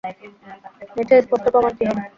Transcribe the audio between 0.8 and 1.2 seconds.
এর